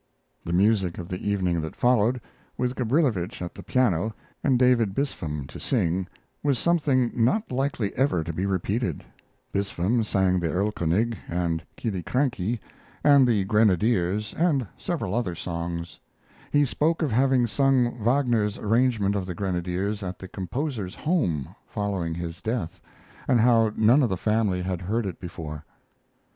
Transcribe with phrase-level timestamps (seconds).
[0.43, 2.19] The music of the evening that followed,
[2.57, 6.07] with Gabrilowitsch at the piano and David Bispham to sing,
[6.41, 9.03] was something not likely ever to be repeated.
[9.53, 12.57] Bispham sang the "Erlkonig" and "Killiecrankie"
[13.03, 15.99] and the "Grenadiers" and several other songs.
[16.51, 22.15] He spoke of having sung Wagner's arrangement of the "Grenadiers" at the composer's home following
[22.15, 22.81] his death,
[23.27, 25.63] and how none of the family had heard it before.